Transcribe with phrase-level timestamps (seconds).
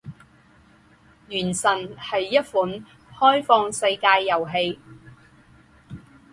[1.29, 2.83] 《原神》是一款
[3.19, 4.79] 开放世界游戏。